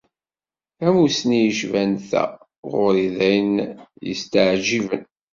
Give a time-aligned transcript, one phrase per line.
[0.77, 2.23] Tamussni yecban ta,
[2.71, 3.53] ɣur-i d ayen
[4.07, 5.05] yesteɛǧiben.